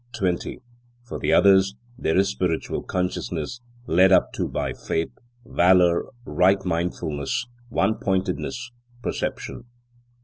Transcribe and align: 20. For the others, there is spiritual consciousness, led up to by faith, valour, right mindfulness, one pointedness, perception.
20. 0.17 0.63
For 1.03 1.19
the 1.19 1.31
others, 1.31 1.75
there 1.95 2.17
is 2.17 2.27
spiritual 2.29 2.81
consciousness, 2.81 3.61
led 3.85 4.11
up 4.11 4.33
to 4.33 4.47
by 4.47 4.73
faith, 4.73 5.11
valour, 5.45 6.07
right 6.25 6.57
mindfulness, 6.65 7.45
one 7.69 7.93
pointedness, 7.99 8.71
perception. 9.03 9.65